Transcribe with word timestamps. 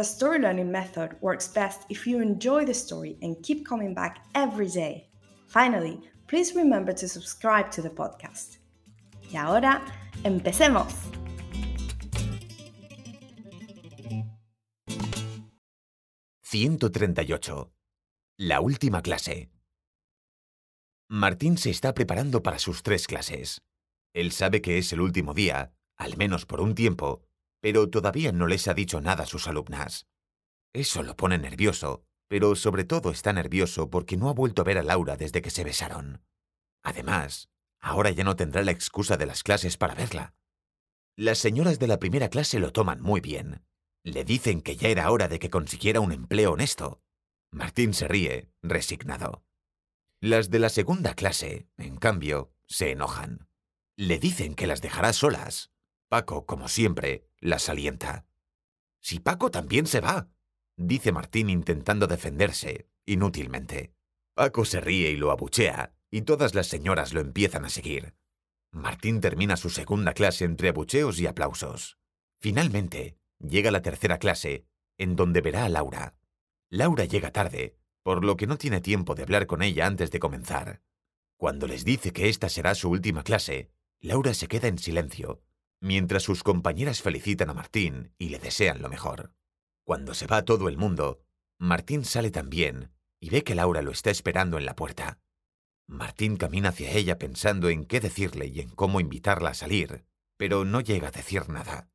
the 0.00 0.04
story 0.04 0.38
learning 0.38 0.72
method 0.72 1.14
works 1.20 1.46
best 1.46 1.82
if 1.90 2.06
you 2.06 2.22
enjoy 2.22 2.64
the 2.64 2.72
story 2.72 3.18
and 3.20 3.36
keep 3.42 3.66
coming 3.66 3.92
back 3.92 4.24
every 4.34 4.66
day. 4.66 5.10
Finally, 5.46 6.00
please 6.26 6.54
remember 6.56 6.90
to 6.94 7.06
subscribe 7.06 7.70
to 7.70 7.82
the 7.82 7.90
podcast. 7.90 8.60
Y 9.30 9.36
ahora, 9.36 9.82
empecemos. 10.24 10.94
«138. 16.42 17.70
La 18.38 18.62
última 18.62 19.02
clase. 19.02 19.50
Martín 21.10 21.58
se 21.58 21.68
está 21.68 21.92
preparando 21.92 22.42
para 22.42 22.58
sus 22.58 22.82
tres 22.82 23.06
clases. 23.06 23.60
Él 24.14 24.32
sabe 24.32 24.62
que 24.62 24.78
es 24.78 24.94
el 24.94 25.02
último 25.02 25.34
día, 25.34 25.74
al 25.98 26.16
menos 26.16 26.46
por 26.46 26.62
un 26.62 26.74
tiempo, 26.74 27.22
pero 27.60 27.88
todavía 27.90 28.32
no 28.32 28.46
les 28.46 28.68
ha 28.68 28.74
dicho 28.74 29.00
nada 29.00 29.24
a 29.24 29.26
sus 29.26 29.48
alumnas. 29.48 30.06
Eso 30.72 31.02
lo 31.02 31.16
pone 31.16 31.38
nervioso, 31.38 32.04
pero 32.28 32.54
sobre 32.54 32.84
todo 32.84 33.10
está 33.10 33.32
nervioso 33.32 33.90
porque 33.90 34.16
no 34.16 34.28
ha 34.28 34.34
vuelto 34.34 34.62
a 34.62 34.64
ver 34.64 34.78
a 34.78 34.82
Laura 34.82 35.16
desde 35.16 35.42
que 35.42 35.50
se 35.50 35.64
besaron. 35.64 36.22
Además, 36.82 37.50
ahora 37.80 38.10
ya 38.10 38.24
no 38.24 38.36
tendrá 38.36 38.62
la 38.62 38.70
excusa 38.70 39.16
de 39.16 39.26
las 39.26 39.42
clases 39.42 39.76
para 39.76 39.94
verla. 39.94 40.34
Las 41.16 41.38
señoras 41.38 41.78
de 41.78 41.86
la 41.86 41.98
primera 41.98 42.28
clase 42.28 42.60
lo 42.60 42.72
toman 42.72 43.00
muy 43.00 43.20
bien. 43.20 43.62
Le 44.04 44.24
dicen 44.24 44.62
que 44.62 44.76
ya 44.76 44.88
era 44.88 45.10
hora 45.10 45.28
de 45.28 45.38
que 45.38 45.50
consiguiera 45.50 46.00
un 46.00 46.12
empleo 46.12 46.52
honesto. 46.52 47.02
Martín 47.50 47.92
se 47.92 48.08
ríe, 48.08 48.50
resignado. 48.62 49.44
Las 50.20 50.50
de 50.50 50.60
la 50.60 50.68
segunda 50.68 51.14
clase, 51.14 51.68
en 51.76 51.96
cambio, 51.96 52.52
se 52.66 52.92
enojan. 52.92 53.48
Le 53.96 54.18
dicen 54.18 54.54
que 54.54 54.66
las 54.66 54.80
dejará 54.80 55.12
solas. 55.12 55.72
Paco, 56.10 56.44
como 56.44 56.66
siempre, 56.66 57.24
las 57.38 57.68
alienta. 57.68 58.26
Si 59.00 59.20
Paco 59.20 59.52
también 59.52 59.86
se 59.86 60.00
va, 60.00 60.28
dice 60.76 61.12
Martín 61.12 61.48
intentando 61.48 62.08
defenderse, 62.08 62.88
inútilmente. 63.06 63.94
Paco 64.34 64.64
se 64.64 64.80
ríe 64.80 65.12
y 65.12 65.16
lo 65.16 65.30
abuchea, 65.30 65.94
y 66.10 66.22
todas 66.22 66.56
las 66.56 66.66
señoras 66.66 67.12
lo 67.12 67.20
empiezan 67.20 67.64
a 67.64 67.68
seguir. 67.68 68.16
Martín 68.72 69.20
termina 69.20 69.56
su 69.56 69.70
segunda 69.70 70.12
clase 70.12 70.44
entre 70.44 70.70
abucheos 70.70 71.20
y 71.20 71.28
aplausos. 71.28 71.96
Finalmente, 72.40 73.16
llega 73.38 73.70
la 73.70 73.82
tercera 73.82 74.18
clase, 74.18 74.66
en 74.98 75.14
donde 75.14 75.42
verá 75.42 75.64
a 75.64 75.68
Laura. 75.68 76.16
Laura 76.70 77.04
llega 77.04 77.30
tarde, 77.30 77.76
por 78.02 78.24
lo 78.24 78.36
que 78.36 78.48
no 78.48 78.58
tiene 78.58 78.80
tiempo 78.80 79.14
de 79.14 79.22
hablar 79.22 79.46
con 79.46 79.62
ella 79.62 79.86
antes 79.86 80.10
de 80.10 80.18
comenzar. 80.18 80.82
Cuando 81.36 81.68
les 81.68 81.84
dice 81.84 82.12
que 82.12 82.28
esta 82.28 82.48
será 82.48 82.74
su 82.74 82.90
última 82.90 83.22
clase, 83.22 83.70
Laura 84.00 84.34
se 84.34 84.48
queda 84.48 84.66
en 84.66 84.78
silencio, 84.78 85.40
mientras 85.80 86.22
sus 86.22 86.42
compañeras 86.42 87.02
felicitan 87.02 87.50
a 87.50 87.54
Martín 87.54 88.14
y 88.18 88.28
le 88.28 88.38
desean 88.38 88.82
lo 88.82 88.88
mejor. 88.88 89.34
Cuando 89.84 90.14
se 90.14 90.26
va 90.26 90.44
todo 90.44 90.68
el 90.68 90.76
mundo, 90.76 91.20
Martín 91.58 92.04
sale 92.04 92.30
también 92.30 92.92
y 93.18 93.30
ve 93.30 93.42
que 93.42 93.54
Laura 93.54 93.82
lo 93.82 93.90
está 93.90 94.10
esperando 94.10 94.58
en 94.58 94.66
la 94.66 94.76
puerta. 94.76 95.18
Martín 95.86 96.36
camina 96.36 96.68
hacia 96.68 96.92
ella 96.92 97.18
pensando 97.18 97.68
en 97.68 97.84
qué 97.84 98.00
decirle 98.00 98.46
y 98.46 98.60
en 98.60 98.70
cómo 98.70 99.00
invitarla 99.00 99.50
a 99.50 99.54
salir, 99.54 100.04
pero 100.36 100.64
no 100.64 100.80
llega 100.80 101.08
a 101.08 101.10
decir 101.10 101.48
nada. 101.48 101.90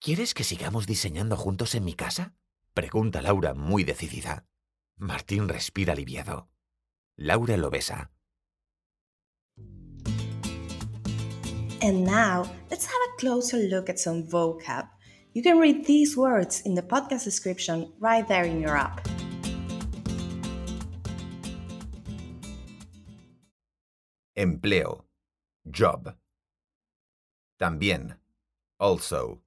¿Quieres 0.00 0.34
que 0.34 0.44
sigamos 0.44 0.86
diseñando 0.86 1.36
juntos 1.36 1.74
en 1.74 1.84
mi 1.84 1.94
casa? 1.94 2.34
pregunta 2.74 3.22
Laura 3.22 3.54
muy 3.54 3.82
decidida. 3.82 4.46
Martín 4.96 5.48
respira 5.48 5.94
aliviado. 5.94 6.50
Laura 7.16 7.56
lo 7.56 7.70
besa. 7.70 8.12
And 11.80 12.04
now, 12.04 12.50
let's 12.70 12.86
have 12.86 12.94
a 12.94 13.20
closer 13.20 13.58
look 13.58 13.88
at 13.88 14.00
some 14.00 14.24
vocab. 14.24 14.88
You 15.32 15.42
can 15.42 15.58
read 15.58 15.86
these 15.86 16.16
words 16.16 16.62
in 16.62 16.74
the 16.74 16.82
podcast 16.82 17.22
description 17.24 17.92
right 18.00 18.26
there 18.26 18.44
in 18.44 18.60
your 18.60 18.76
app. 18.76 19.06
Empleo. 24.36 25.04
Job. 25.70 26.16
También. 27.60 28.16
Also. 28.80 29.42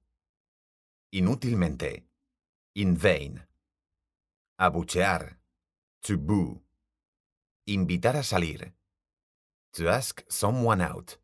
Inútilmente. 1.12 2.04
In 2.76 2.96
vain. 2.96 3.42
Abuchear. 4.58 5.36
To 6.02 6.16
boo. 6.16 6.60
Invitar 7.66 8.16
a 8.16 8.22
salir. 8.22 8.72
To 9.74 9.88
ask 9.88 10.24
someone 10.28 10.80
out. 10.80 11.16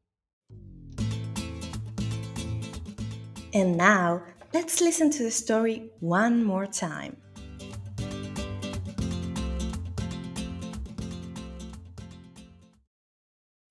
And 3.55 3.77
now, 3.77 4.23
let's 4.53 4.81
listen 4.81 5.11
to 5.11 5.23
the 5.23 5.31
story 5.31 5.91
one 6.01 6.45
more 6.45 6.67
time. 6.67 7.17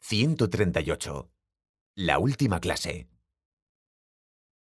«138. 0.01 1.29
La 1.95 2.17
última 2.17 2.59
clase. 2.59 3.07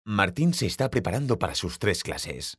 Martín 0.04 0.54
se 0.54 0.66
está 0.66 0.90
preparando 0.90 1.40
para 1.40 1.56
sus 1.56 1.80
tres 1.80 2.04
clases. 2.04 2.58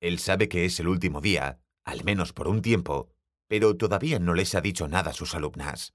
Él 0.00 0.18
sabe 0.18 0.48
que 0.48 0.64
es 0.64 0.78
el 0.78 0.88
último 0.88 1.20
día, 1.20 1.60
al 1.84 2.04
menos 2.04 2.32
por 2.32 2.48
un 2.48 2.62
tiempo, 2.62 3.08
pero 3.48 3.76
todavía 3.76 4.18
no 4.18 4.34
les 4.34 4.54
ha 4.54 4.60
dicho 4.60 4.86
nada 4.86 5.10
a 5.10 5.14
sus 5.14 5.34
alumnas. 5.34 5.94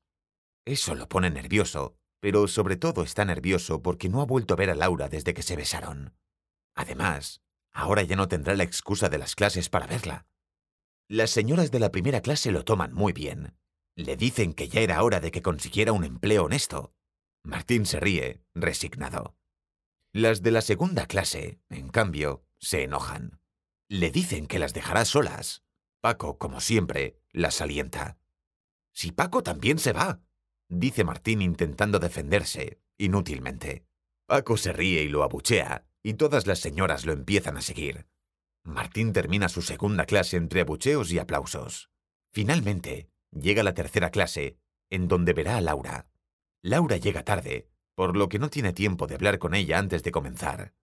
Eso 0.65 0.95
lo 0.95 1.07
pone 1.07 1.29
nervioso, 1.29 1.95
pero 2.21 2.47
sobre 2.47 2.77
todo 2.77 3.03
está 3.03 3.25
nervioso 3.25 3.81
porque 3.81 4.07
no 4.07 4.21
ha 4.21 4.25
vuelto 4.25 4.53
a 4.53 4.57
ver 4.57 4.69
a 4.69 4.75
Laura 4.75 5.09
desde 5.09 5.33
que 5.33 5.41
se 5.41 5.55
besaron. 5.57 6.15
Además, 6.75 7.41
ahora 7.73 8.03
ya 8.03 8.15
no 8.15 8.27
tendrá 8.27 8.55
la 8.55 8.63
excusa 8.63 9.09
de 9.09 9.17
las 9.17 9.35
clases 9.35 9.69
para 9.69 9.87
verla. 9.87 10.27
Las 11.09 11.31
señoras 11.31 11.71
de 11.71 11.79
la 11.79 11.91
primera 11.91 12.21
clase 12.21 12.51
lo 12.51 12.63
toman 12.63 12.93
muy 12.93 13.11
bien. 13.11 13.57
Le 13.95 14.15
dicen 14.15 14.53
que 14.53 14.69
ya 14.69 14.81
era 14.81 15.03
hora 15.03 15.19
de 15.19 15.31
que 15.31 15.41
consiguiera 15.41 15.91
un 15.91 16.05
empleo 16.05 16.45
honesto. 16.45 16.93
Martín 17.43 17.85
se 17.85 17.99
ríe, 17.99 18.45
resignado. 18.53 19.35
Las 20.13 20.43
de 20.43 20.51
la 20.51 20.61
segunda 20.61 21.07
clase, 21.07 21.59
en 21.69 21.89
cambio, 21.89 22.45
se 22.59 22.83
enojan. 22.83 23.41
Le 23.89 24.11
dicen 24.11 24.45
que 24.45 24.59
las 24.59 24.73
dejará 24.73 25.05
solas. 25.05 25.63
Paco, 26.01 26.37
como 26.37 26.61
siempre, 26.61 27.19
las 27.31 27.61
alienta. 27.61 28.19
Si 28.93 29.11
Paco 29.11 29.41
también 29.41 29.79
se 29.79 29.91
va, 29.91 30.21
dice 30.71 31.03
Martín 31.03 31.41
intentando 31.41 31.99
defenderse, 31.99 32.79
inútilmente. 32.97 33.85
Paco 34.25 34.55
se 34.55 34.71
ríe 34.71 35.03
y 35.03 35.09
lo 35.09 35.23
abuchea, 35.23 35.85
y 36.01 36.13
todas 36.13 36.47
las 36.47 36.59
señoras 36.59 37.05
lo 37.05 37.11
empiezan 37.11 37.57
a 37.57 37.61
seguir. 37.61 38.07
Martín 38.63 39.11
termina 39.11 39.49
su 39.49 39.61
segunda 39.61 40.05
clase 40.05 40.37
entre 40.37 40.61
abucheos 40.61 41.11
y 41.11 41.19
aplausos. 41.19 41.89
Finalmente, 42.31 43.09
llega 43.31 43.63
la 43.63 43.73
tercera 43.73 44.11
clase, 44.11 44.57
en 44.89 45.07
donde 45.07 45.33
verá 45.33 45.57
a 45.57 45.61
Laura. 45.61 46.07
Laura 46.61 46.97
llega 46.97 47.23
tarde, 47.23 47.67
por 47.93 48.15
lo 48.15 48.29
que 48.29 48.39
no 48.39 48.49
tiene 48.49 48.71
tiempo 48.71 49.07
de 49.07 49.15
hablar 49.15 49.39
con 49.39 49.53
ella 49.53 49.77
antes 49.77 50.03
de 50.03 50.11
comenzar. 50.11 50.73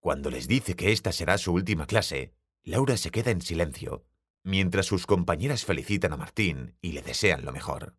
Cuando 0.00 0.30
les 0.30 0.46
dice 0.46 0.76
que 0.76 0.92
esta 0.92 1.10
será 1.10 1.36
su 1.38 1.52
última 1.52 1.86
clase, 1.86 2.34
Laura 2.62 2.96
se 2.96 3.10
queda 3.10 3.32
en 3.32 3.40
silencio, 3.40 4.04
mientras 4.44 4.86
sus 4.86 5.06
compañeras 5.06 5.64
felicitan 5.64 6.12
a 6.12 6.16
Martín 6.16 6.76
y 6.80 6.92
le 6.92 7.02
desean 7.02 7.44
lo 7.44 7.52
mejor. 7.52 7.96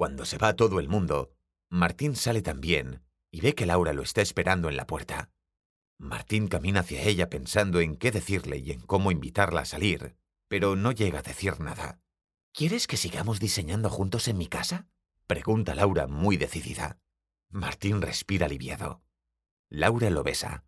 Cuando 0.00 0.24
se 0.24 0.38
va 0.38 0.56
todo 0.56 0.80
el 0.80 0.88
mundo, 0.88 1.30
Martín 1.68 2.16
sale 2.16 2.40
también 2.40 3.04
y 3.30 3.42
ve 3.42 3.54
que 3.54 3.66
Laura 3.66 3.92
lo 3.92 4.00
está 4.00 4.22
esperando 4.22 4.70
en 4.70 4.78
la 4.78 4.86
puerta. 4.86 5.30
Martín 5.98 6.48
camina 6.48 6.80
hacia 6.80 7.02
ella 7.02 7.28
pensando 7.28 7.80
en 7.80 7.98
qué 7.98 8.10
decirle 8.10 8.56
y 8.56 8.70
en 8.70 8.80
cómo 8.80 9.10
invitarla 9.10 9.60
a 9.60 9.64
salir, 9.66 10.16
pero 10.48 10.74
no 10.74 10.92
llega 10.92 11.18
a 11.18 11.22
decir 11.22 11.60
nada. 11.60 12.00
¿Quieres 12.54 12.86
que 12.86 12.96
sigamos 12.96 13.40
diseñando 13.40 13.90
juntos 13.90 14.26
en 14.28 14.38
mi 14.38 14.46
casa? 14.46 14.88
Pregunta 15.26 15.74
Laura 15.74 16.06
muy 16.06 16.38
decidida. 16.38 16.98
Martín 17.50 18.00
respira 18.00 18.46
aliviado. 18.46 19.02
Laura 19.68 20.08
lo 20.08 20.22
besa. 20.22 20.64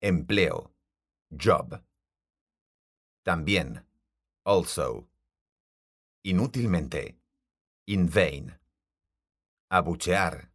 Empleo. 0.00 0.74
Job. 1.30 1.80
También. 3.22 3.86
Also. 4.42 5.08
Inútilmente. 6.24 7.19
In 7.90 8.06
vain. 8.06 8.54
Abuchear. 9.72 10.46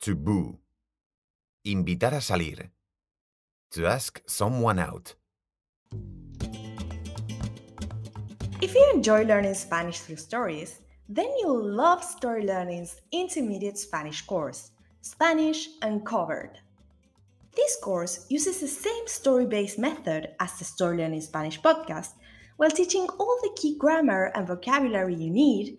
To 0.00 0.14
boo. 0.14 0.58
Invitar 1.64 2.12
a 2.12 2.20
salir. 2.20 2.70
To 3.70 3.86
ask 3.86 4.20
someone 4.26 4.78
out. 4.78 5.14
If 8.60 8.74
you 8.74 8.90
enjoy 8.92 9.24
learning 9.24 9.54
Spanish 9.54 10.00
through 10.00 10.16
stories, 10.16 10.82
then 11.08 11.32
you'll 11.38 11.64
love 11.64 12.04
Story 12.04 12.44
Learning's 12.44 13.00
intermediate 13.10 13.78
Spanish 13.78 14.20
course, 14.26 14.72
Spanish 15.00 15.70
Uncovered. 15.80 16.58
This 17.56 17.78
course 17.82 18.26
uses 18.28 18.60
the 18.60 18.68
same 18.68 19.06
story 19.06 19.46
based 19.46 19.78
method 19.78 20.34
as 20.40 20.58
the 20.58 20.66
Story 20.66 20.98
Learning 20.98 21.22
Spanish 21.22 21.58
podcast 21.58 22.10
while 22.58 22.70
teaching 22.70 23.08
all 23.18 23.38
the 23.42 23.56
key 23.56 23.78
grammar 23.78 24.30
and 24.34 24.46
vocabulary 24.46 25.14
you 25.14 25.30
need 25.30 25.78